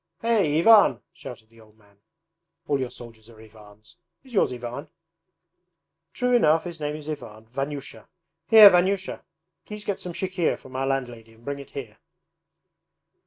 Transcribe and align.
Hey, 0.23 0.57
Ivan!' 0.57 0.99
shouted 1.13 1.49
the 1.49 1.61
old 1.61 1.77
man. 1.77 1.99
'All 2.67 2.79
your 2.79 2.89
soldiers 2.89 3.29
are 3.29 3.39
Ivans. 3.39 3.97
Is 4.23 4.33
yours 4.33 4.51
Ivan?' 4.51 4.89
'True 6.11 6.35
enough, 6.35 6.63
his 6.63 6.79
name 6.79 6.95
is 6.95 7.07
Ivan 7.07 7.45
Vanyusha. 7.45 8.07
Here 8.47 8.71
Vanyusha! 8.71 9.21
Please 9.63 9.85
get 9.85 10.01
some 10.01 10.13
chikhir 10.13 10.57
from 10.57 10.75
our 10.75 10.87
landlady 10.87 11.33
and 11.33 11.45
bring 11.45 11.59
it 11.59 11.69
here.' 11.69 11.97